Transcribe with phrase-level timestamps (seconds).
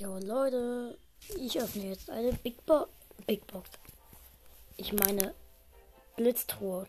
[0.00, 0.96] Jo Leute,
[1.36, 2.86] ich öffne jetzt eine Big, Bo
[3.26, 3.68] Big Box.
[4.78, 5.34] Ich meine
[6.16, 6.86] Blitztruhe.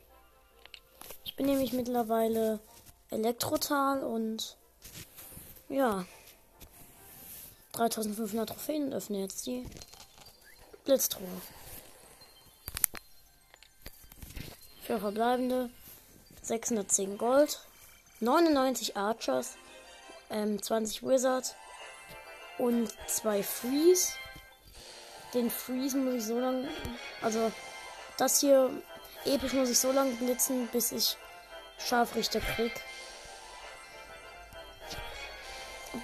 [1.26, 2.62] Ich bin nämlich mittlerweile
[3.10, 4.56] Elektrotal und
[5.68, 6.06] ja
[7.74, 9.66] 3500 Trophäen öffne jetzt die
[10.86, 11.42] Blitztruhe.
[14.84, 15.70] Für verbleibende
[16.44, 17.60] 610 Gold,
[18.22, 19.58] 99 Archers,
[20.30, 21.56] ähm, 20 Wizards
[22.62, 24.14] und zwei Freeze.
[25.34, 26.68] Den Freeze muss ich so lange,
[27.22, 27.52] also
[28.18, 28.70] das hier
[29.26, 31.18] episch muss ich so lange blitzen, bis ich
[31.80, 32.74] Scharfrichter krieg.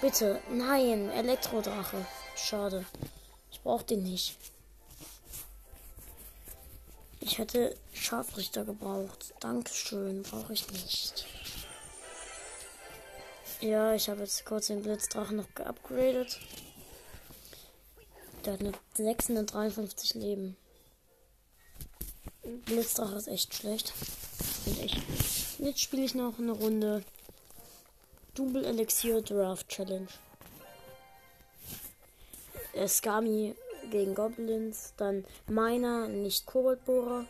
[0.00, 2.04] Bitte, nein, Elektrodrache.
[2.36, 2.84] Schade.
[3.50, 4.36] Ich brauch den nicht.
[7.20, 9.34] Ich hätte Scharfrichter gebraucht.
[9.40, 11.26] Dankeschön, brauche ich nicht.
[13.60, 16.38] Ja, ich habe jetzt kurz den Blitzdrachen noch geupgradet.
[18.44, 20.56] Der hat eine 653 Leben.
[22.66, 23.92] Blitzdrache ist echt schlecht.
[25.58, 27.02] Jetzt spiele ich noch eine Runde
[28.34, 30.06] Double Elixir Draft Challenge.
[32.86, 33.56] Skami
[33.90, 37.24] gegen Goblins, dann Miner, nicht Koboldbohrer,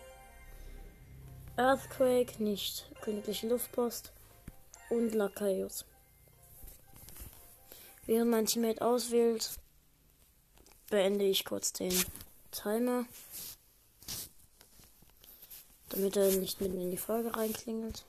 [1.57, 4.13] Earthquake, nicht Königliche Luftpost
[4.91, 5.87] und Lakaios.
[8.09, 9.51] Während mein Teammate auswählt,
[10.89, 11.93] beende ich kurz den
[12.51, 13.05] Timer,
[15.91, 18.07] damit er nicht mitten in die Folge reinklingelt.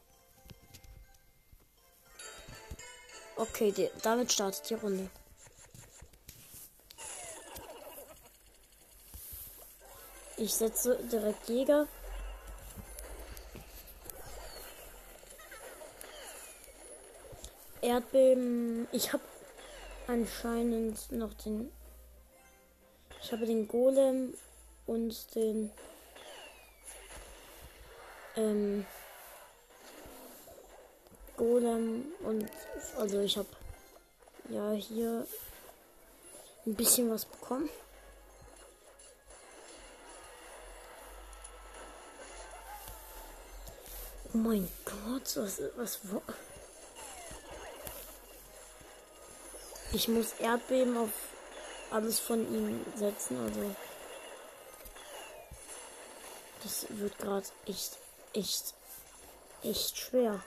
[3.35, 5.09] Okay, die, damit startet die Runde.
[10.37, 11.89] Ich setze direkt Jäger.
[17.81, 18.87] Erdbeben.
[18.93, 19.23] Ich habe
[20.09, 21.71] anscheinend noch den.
[23.21, 24.33] Ich habe den Golem
[24.87, 25.71] und den.
[28.35, 28.85] Ähm,
[31.37, 32.49] Golem und
[32.97, 33.47] also ich habe
[34.49, 35.25] ja hier
[36.65, 37.69] ein bisschen was bekommen.
[44.33, 45.99] Oh mein Gott, was was
[49.91, 51.09] Ich muss Erdbeben auf
[51.89, 53.75] alles von ihm setzen, also.
[56.63, 57.97] Das wird gerade echt,
[58.33, 58.73] echt,
[59.63, 60.39] echt schwer.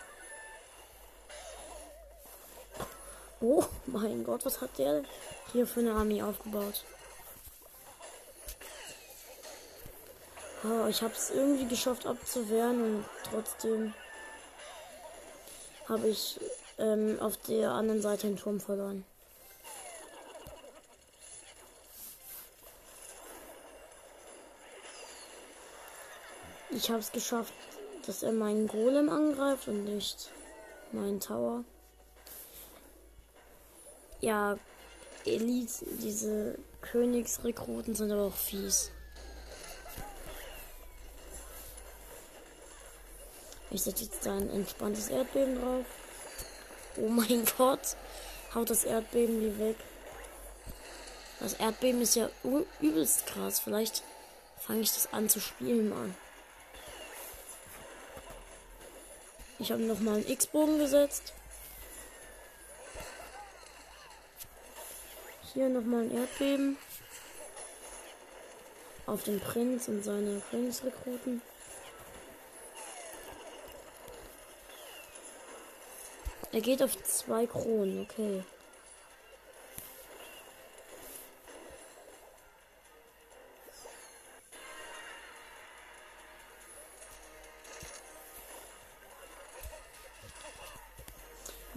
[3.41, 5.03] Oh mein Gott, was hat der
[5.53, 6.85] hier für eine Armee aufgebaut?
[10.63, 13.95] Oh, ich habe es irgendwie geschafft abzuwehren und trotzdem
[15.89, 16.39] habe ich
[16.79, 19.05] ähm, auf der anderen Seite den Turm verloren.
[26.75, 27.53] Ich habe es geschafft,
[28.07, 30.31] dass er meinen Golem angreift und nicht
[30.91, 31.65] meinen Tower.
[34.21, 34.59] Ja,
[35.27, 38.91] Elite, diese Königsrekruten sind aber auch fies.
[43.71, 45.87] Ich setze jetzt ein entspanntes Erdbeben drauf.
[46.97, 47.97] Oh mein Gott.
[48.55, 49.77] Haut das Erdbeben wie weg.
[51.41, 52.31] Das Erdbeben ist ja
[52.81, 53.61] übelst krass.
[53.61, 54.03] Vielleicht
[54.59, 56.11] fange ich das an zu spielen mal.
[59.63, 61.33] Ich habe noch mal einen X-Bogen gesetzt.
[65.55, 66.77] Hier noch mal ein Erdbeben.
[69.07, 71.43] Auf den Prinz und seine Königsrekruten.
[76.51, 78.43] Er geht auf zwei Kronen, okay.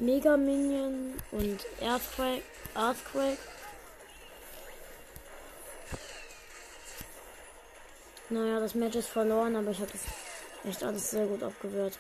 [0.05, 2.43] Mega Minion und Earthquake.
[2.75, 3.39] Earthquake.
[8.29, 10.01] Naja, das Match ist verloren, aber ich habe das
[10.63, 11.97] echt alles sehr gut abgewehrt.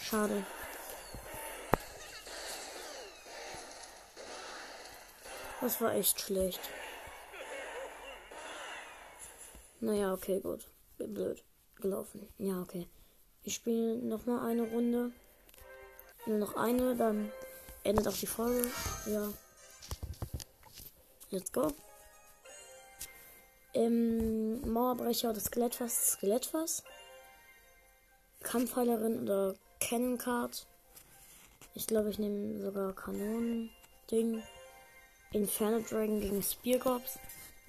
[0.00, 0.44] Schade.
[5.60, 6.60] Das war echt schlecht.
[9.80, 10.68] Naja, okay, gut.
[10.96, 11.42] Blöd
[11.80, 12.28] gelaufen.
[12.38, 12.86] Ja, okay.
[13.42, 15.10] Ich spiele noch mal eine Runde.
[16.28, 17.32] Nur noch eine, dann
[17.84, 18.68] endet auch die Folge.
[19.06, 19.32] Ja.
[21.30, 21.72] Let's go.
[23.72, 26.12] Ähm, Mauerbrecher oder Skelettfass.
[26.12, 26.84] Skelettfass.
[28.42, 30.66] Kampfheilerin oder Cannon Card.
[31.74, 34.42] Ich glaube, ich nehme sogar Kanonen-Ding.
[35.32, 37.18] Inferno Dragon gegen Spear Gops.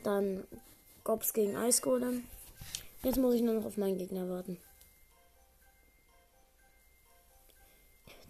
[0.04, 0.46] Dann
[1.06, 2.26] Gops gegen Ice Golem.
[3.04, 4.58] Jetzt muss ich nur noch auf meinen Gegner warten.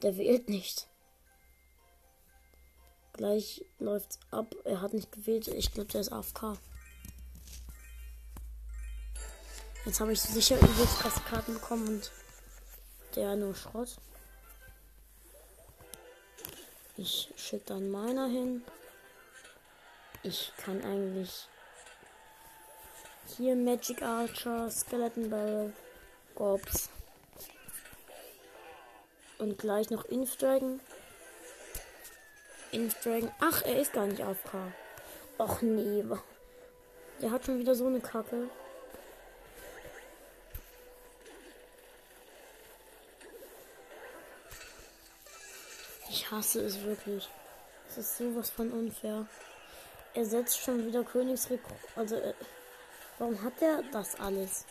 [0.01, 0.87] Der wählt nicht.
[3.13, 4.55] Gleich läuft's ab.
[4.63, 5.47] Er hat nicht gewählt.
[5.49, 6.57] Ich glaube, der ist AFK.
[9.85, 12.11] Jetzt habe ich sicher übelst Karten bekommen und
[13.15, 13.97] der nur Schrott.
[16.95, 18.63] Ich schicke dann meiner hin.
[20.23, 21.47] Ich kann eigentlich
[23.37, 25.73] hier Magic Archer, Skeleton Barrel,
[26.35, 26.89] Gorbs
[29.39, 30.05] und gleich noch.
[30.05, 30.79] Inf Dragon.
[33.39, 34.53] Ach, er ist gar nicht AFK.
[35.39, 36.03] Och nee.
[37.21, 38.49] Der hat schon wieder so eine Kacke.
[46.09, 47.27] Ich hasse es wirklich.
[47.89, 49.25] Es ist sowas von unfair.
[50.13, 51.77] Er setzt schon wieder Königsrekrut.
[51.95, 52.33] Also, äh,
[53.17, 54.65] warum hat er das alles?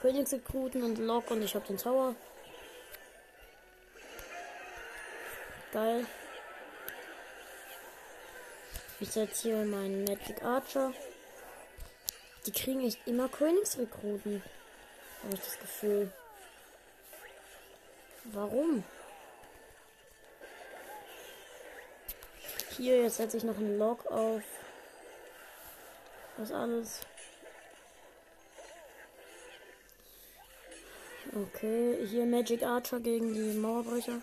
[0.00, 2.14] Königsrekruten und Lock und ich habe den Tower.
[5.72, 6.04] Geil.
[8.98, 10.92] Ich setze hier meinen Magic Archer.
[12.44, 14.42] Die kriegen echt immer Königsrekruten.
[15.22, 16.12] Habe ich das Gefühl.
[18.24, 18.84] Warum?
[22.76, 24.42] Hier, jetzt setze ich noch einen Log auf.
[26.36, 27.00] Das alles.
[31.32, 34.20] Okay, hier Magic Archer gegen die Mauerbrecher.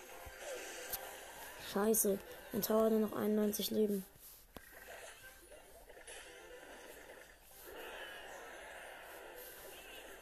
[1.73, 2.17] Scheiße,
[2.53, 4.05] mein Tower hat nur noch 91 Leben.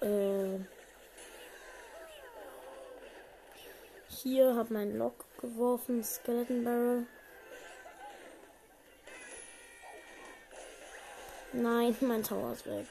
[0.01, 0.59] Äh,
[4.07, 7.05] hier habe mein Lock geworfen, Skeleton Barrel.
[11.53, 12.87] Nein, mein Tower ist weg.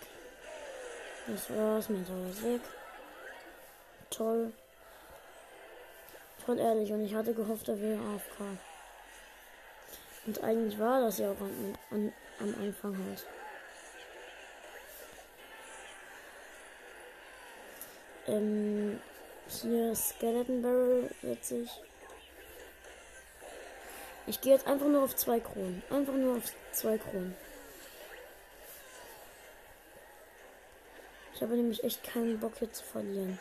[1.26, 2.60] Das war's, mein Tower ist weg.
[4.10, 4.52] Toll.
[6.44, 8.58] Voll ehrlich, und ich hatte gehofft, er wäre AFK.
[10.26, 13.26] Und eigentlich war das ja auch an, an, am Anfang halt.
[18.26, 19.00] Ähm,
[19.48, 21.70] hier Skeleton Barrel ich.
[24.26, 25.82] Ich gehe jetzt einfach nur auf zwei Kronen.
[25.90, 27.34] Einfach nur auf zwei Kronen.
[31.34, 33.38] Ich habe nämlich echt keinen Bock hier zu verlieren.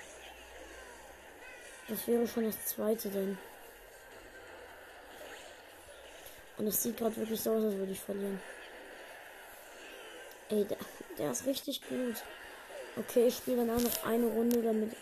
[1.88, 3.38] Das wäre schon das zweite denn.
[6.58, 8.40] Und es sieht gerade wirklich so aus, als würde ich verlieren.
[10.50, 10.78] Ey, der,
[11.18, 12.24] der ist richtig gut.
[12.96, 14.96] Okay, ich spiele dann auch noch eine Runde, damit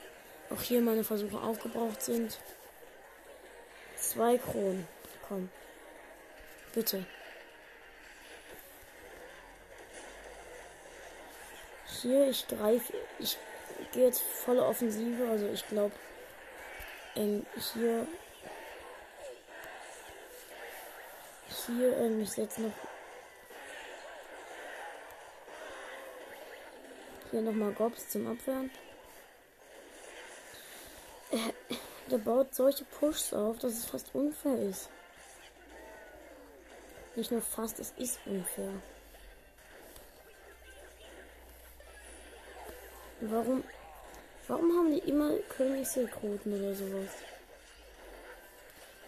[0.49, 2.39] auch hier meine Versuche aufgebraucht sind.
[3.97, 4.87] Zwei Kronen.
[5.27, 5.49] Komm.
[6.73, 7.05] Bitte.
[12.01, 13.37] hier, ich greife, ich
[13.93, 15.93] gehe jetzt volle Offensive, also ich glaube,
[17.15, 18.07] ähm, hier,
[21.65, 22.73] hier, ähm, ich setze noch
[27.31, 28.69] hier nochmal Gobs zum Abwehren.
[31.31, 31.37] Äh,
[32.09, 34.89] der baut solche Pushs auf, dass es fast unfair ist.
[37.15, 38.73] Nicht nur fast, es ist unfair.
[43.21, 43.63] Warum,
[44.51, 47.09] warum haben die immer Königsrekruten oder sowas?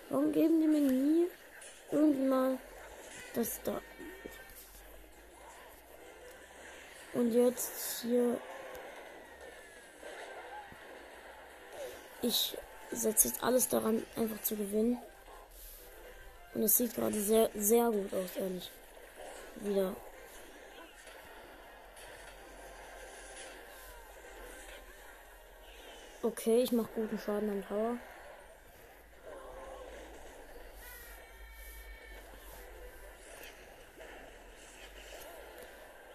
[0.10, 1.28] Warum geben die mir nie
[1.92, 2.58] irgendwie mal
[3.34, 3.82] das da?
[7.12, 8.40] Und jetzt hier.
[12.22, 12.58] Ich
[12.92, 14.98] setze jetzt alles daran, einfach zu gewinnen.
[16.54, 18.72] Und es sieht gerade sehr, sehr gut aus, ehrlich.
[19.58, 19.94] Wieder
[26.26, 27.98] Okay, ich mache guten Schaden am Tower.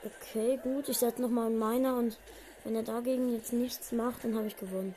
[0.02, 0.88] Okay, gut.
[0.88, 2.18] Ich setze nochmal einen Miner und
[2.64, 4.94] wenn er dagegen jetzt nichts macht, dann habe ich gewonnen.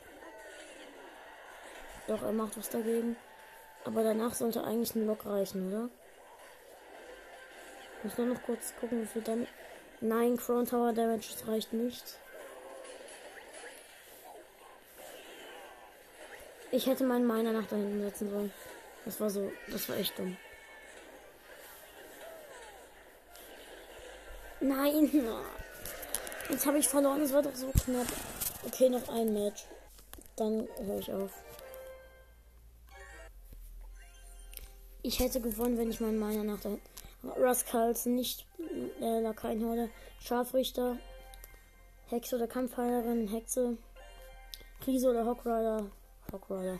[2.06, 3.16] Doch, er macht was dagegen.
[3.84, 5.90] Aber danach sollte eigentlich ein Lock reichen, oder?
[7.98, 9.46] Ich muss nur noch kurz gucken, wie viel dann.
[10.00, 12.18] Nein, Crown Tower Damage, reicht nicht.
[16.72, 18.52] Ich hätte meinen Miner nach da hinten setzen sollen.
[19.04, 20.36] Das war so, das war echt dumm.
[24.60, 25.10] Nein!
[26.48, 28.06] Jetzt habe ich verloren, es war doch so knapp.
[28.66, 29.64] Okay, noch ein Match.
[30.36, 31.30] Dann höre ich auf.
[35.02, 36.78] ich hätte gewonnen, wenn ich meinen Miner nach der
[37.24, 38.46] Rascals nicht
[39.00, 40.96] äh, Lakaienhorde, Scharfrichter,
[42.06, 43.76] Hexe oder Kampfheilerin, Hexe,
[44.80, 45.90] Krise oder Hockrider,
[46.32, 46.78] Hockrider.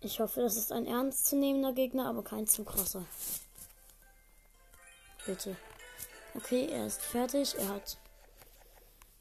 [0.00, 3.04] Ich hoffe, das ist ein ernstzunehmender Gegner, aber kein zu krasser.
[5.26, 5.56] Bitte.
[6.34, 7.54] Okay, er ist fertig.
[7.58, 7.98] Er hat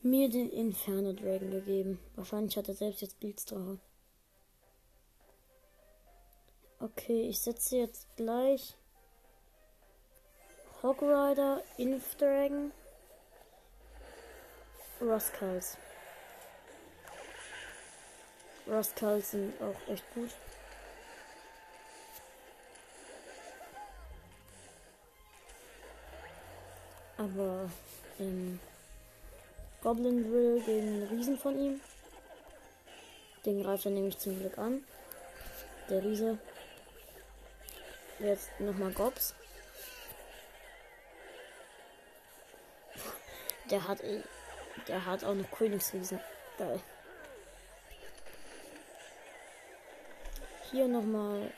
[0.01, 2.00] mir den Inferno Dragon gegeben.
[2.15, 3.77] Wahrscheinlich hat er selbst jetzt Blitzdrache.
[6.79, 8.77] Okay, ich setze jetzt gleich
[10.81, 12.71] Hog Rider, Inf Dragon,
[15.01, 15.77] Rascals.
[18.69, 20.29] Rascals sind auch echt gut.
[27.17, 27.69] Aber
[28.19, 28.59] ähm,
[29.81, 31.81] Goblin Drill gegen Riesen von ihm.
[33.45, 34.83] Den greift er nämlich zum Glück an.
[35.89, 36.38] Der Riese.
[38.19, 39.33] Jetzt nochmal Gobs.
[43.69, 43.99] Der hat,
[44.88, 46.19] der hat auch noch Königsriesen.
[46.57, 46.79] Geil.
[50.71, 51.51] Hier nochmal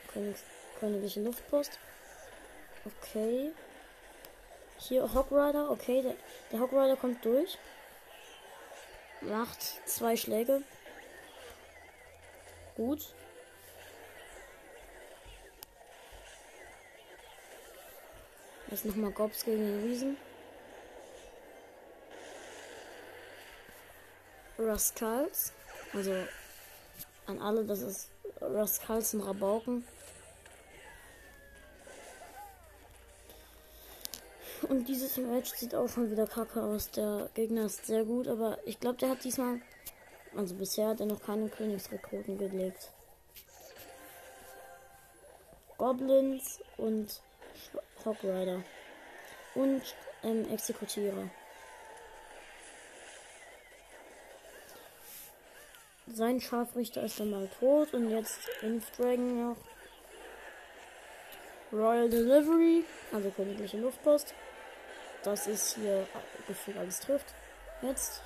[0.80, 1.78] königliche Luftpost.
[2.84, 3.52] Okay.
[4.78, 6.14] Hier Hogrider, okay, der,
[6.50, 7.58] der Hogrider kommt durch.
[9.20, 10.62] Macht zwei Schläge.
[12.74, 13.14] Gut.
[18.68, 20.16] Jetzt nochmal Gobs gegen den Riesen.
[24.58, 25.52] Rascals.
[25.92, 26.26] Also
[27.26, 28.08] an alle, das ist
[28.52, 29.84] Rascals und Rabauken.
[34.68, 36.90] Und dieses Match sieht auch schon wieder kacke aus.
[36.90, 39.60] Der Gegner ist sehr gut, aber ich glaube, der hat diesmal,
[40.36, 42.90] also bisher hat er noch keine Königsrekruten gelegt.
[45.78, 47.20] Goblins und
[48.04, 48.62] Hogrider.
[49.54, 49.82] Und
[50.22, 51.28] ähm, Exekutierer.
[56.12, 59.56] Sein Scharfrichter ist dann mal tot und jetzt Inf Dragon noch.
[61.72, 64.34] Royal Delivery, also königliche Luftpost
[65.22, 66.06] das ist hier
[66.46, 67.34] gefühlt alles trifft.
[67.80, 68.22] Jetzt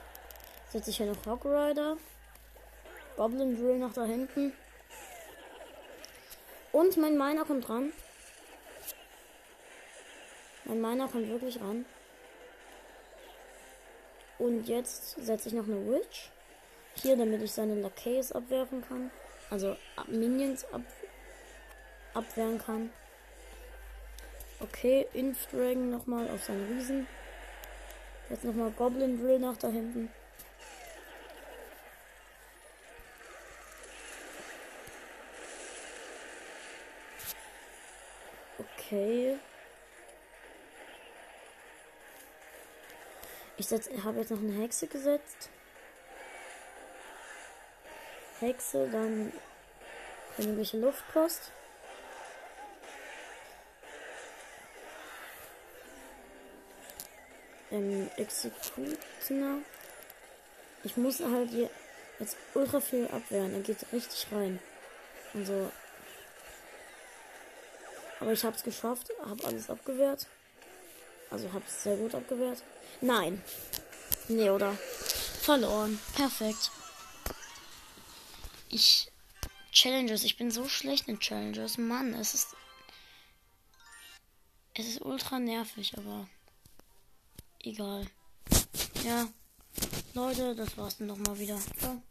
[0.71, 1.97] setze ich hier noch Hog Rider.
[3.16, 4.52] Goblin Drill nach da hinten.
[6.73, 7.93] Und mein Miner kommt ran.
[10.64, 11.87] Mein Miner kommt wirklich ran.
[14.38, 16.31] Und jetzt setze ich noch eine Witch.
[17.03, 19.11] Hier, damit ich seine Lacays abwerfen kann.
[19.50, 19.76] Also
[20.09, 20.83] Minions ab
[22.15, 22.91] abwehren kann.
[24.59, 27.07] Okay, Inf Dragon nochmal auf seinen Riesen.
[28.31, 30.11] Jetzt nochmal Goblin Drill nach da hinten.
[38.59, 39.37] Okay.
[43.59, 43.71] Ich
[44.05, 45.50] habe jetzt noch eine Hexe gesetzt.
[48.40, 49.33] Hexe, dann
[50.37, 51.52] königliche Luftpost.
[57.71, 59.59] ähm, Exekutioner.
[60.85, 61.71] Ich muss halt hier
[62.19, 63.55] jetzt ultra viel abwehren.
[63.55, 64.61] Er geht richtig rein.
[65.35, 65.71] Also.
[68.21, 70.26] Aber ich hab's geschafft, hab alles abgewehrt.
[71.31, 72.62] Also hab's sehr gut abgewehrt.
[73.00, 73.43] Nein.
[74.28, 74.76] Nee, oder?
[75.43, 76.00] Verloren.
[76.14, 76.71] Perfekt.
[78.68, 79.11] Ich.
[79.73, 80.25] Challenges.
[80.25, 81.76] Ich bin so schlecht in Challenges.
[81.76, 82.56] Mann, es ist.
[84.75, 86.28] Es ist ultra nervig, aber
[87.62, 88.06] egal.
[89.04, 89.28] Ja,
[90.14, 91.58] Leute, das war's dann nochmal wieder.
[91.78, 92.02] Ciao.